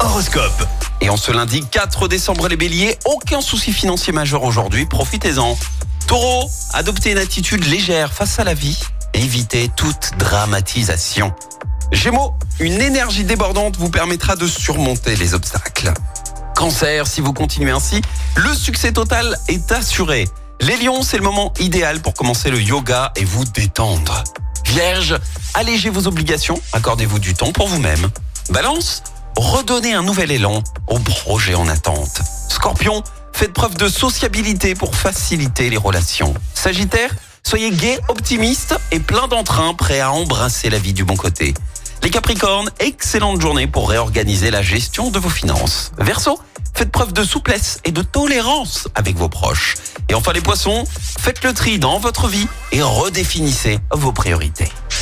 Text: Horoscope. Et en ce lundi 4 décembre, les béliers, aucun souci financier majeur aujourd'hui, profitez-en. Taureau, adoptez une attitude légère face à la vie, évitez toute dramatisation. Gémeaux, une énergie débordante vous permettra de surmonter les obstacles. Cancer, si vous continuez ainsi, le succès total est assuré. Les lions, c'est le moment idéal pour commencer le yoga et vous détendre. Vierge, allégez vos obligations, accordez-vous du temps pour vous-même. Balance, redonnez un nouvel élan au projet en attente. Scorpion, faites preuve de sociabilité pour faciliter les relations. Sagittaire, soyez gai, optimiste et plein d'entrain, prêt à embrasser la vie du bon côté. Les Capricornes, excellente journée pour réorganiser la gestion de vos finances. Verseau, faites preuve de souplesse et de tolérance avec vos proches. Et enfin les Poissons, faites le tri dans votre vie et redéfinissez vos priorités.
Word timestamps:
Horoscope. 0.00 0.66
Et 1.00 1.08
en 1.08 1.16
ce 1.16 1.32
lundi 1.32 1.64
4 1.64 2.08
décembre, 2.08 2.48
les 2.48 2.56
béliers, 2.56 2.98
aucun 3.06 3.40
souci 3.40 3.72
financier 3.72 4.12
majeur 4.12 4.42
aujourd'hui, 4.42 4.84
profitez-en. 4.84 5.56
Taureau, 6.06 6.50
adoptez 6.74 7.12
une 7.12 7.18
attitude 7.18 7.64
légère 7.64 8.12
face 8.12 8.38
à 8.38 8.44
la 8.44 8.52
vie, 8.52 8.78
évitez 9.14 9.70
toute 9.74 10.10
dramatisation. 10.18 11.32
Gémeaux, 11.92 12.34
une 12.60 12.80
énergie 12.80 13.24
débordante 13.24 13.76
vous 13.78 13.88
permettra 13.88 14.36
de 14.36 14.46
surmonter 14.46 15.16
les 15.16 15.32
obstacles. 15.32 15.94
Cancer, 16.54 17.06
si 17.06 17.22
vous 17.22 17.32
continuez 17.32 17.70
ainsi, 17.70 18.02
le 18.36 18.52
succès 18.54 18.92
total 18.92 19.38
est 19.48 19.72
assuré. 19.72 20.28
Les 20.60 20.76
lions, 20.76 21.02
c'est 21.02 21.16
le 21.16 21.24
moment 21.24 21.54
idéal 21.58 22.00
pour 22.00 22.12
commencer 22.12 22.50
le 22.50 22.60
yoga 22.60 23.12
et 23.16 23.24
vous 23.24 23.46
détendre. 23.46 24.24
Vierge, 24.66 25.18
allégez 25.54 25.88
vos 25.88 26.06
obligations, 26.06 26.60
accordez-vous 26.74 27.18
du 27.18 27.32
temps 27.32 27.52
pour 27.52 27.68
vous-même. 27.68 28.10
Balance, 28.50 29.02
redonnez 29.38 29.94
un 29.94 30.02
nouvel 30.02 30.30
élan 30.30 30.62
au 30.88 30.98
projet 30.98 31.54
en 31.54 31.68
attente. 31.68 32.20
Scorpion, 32.48 33.02
faites 33.32 33.52
preuve 33.52 33.76
de 33.76 33.88
sociabilité 33.88 34.74
pour 34.74 34.94
faciliter 34.94 35.70
les 35.70 35.76
relations. 35.76 36.34
Sagittaire, 36.54 37.14
soyez 37.46 37.70
gai, 37.70 37.98
optimiste 38.08 38.74
et 38.90 39.00
plein 39.00 39.28
d'entrain, 39.28 39.74
prêt 39.74 40.00
à 40.00 40.12
embrasser 40.12 40.70
la 40.70 40.78
vie 40.78 40.92
du 40.92 41.04
bon 41.04 41.16
côté. 41.16 41.54
Les 42.02 42.10
Capricornes, 42.10 42.70
excellente 42.80 43.40
journée 43.40 43.66
pour 43.66 43.88
réorganiser 43.90 44.50
la 44.50 44.62
gestion 44.62 45.10
de 45.10 45.18
vos 45.18 45.30
finances. 45.30 45.92
Verseau, 45.98 46.38
faites 46.74 46.90
preuve 46.90 47.12
de 47.12 47.24
souplesse 47.24 47.80
et 47.84 47.92
de 47.92 48.02
tolérance 48.02 48.88
avec 48.94 49.16
vos 49.16 49.28
proches. 49.28 49.74
Et 50.08 50.14
enfin 50.14 50.32
les 50.32 50.40
Poissons, 50.40 50.84
faites 51.18 51.44
le 51.44 51.52
tri 51.52 51.78
dans 51.78 51.98
votre 51.98 52.28
vie 52.28 52.46
et 52.72 52.82
redéfinissez 52.82 53.78
vos 53.92 54.12
priorités. 54.12 54.68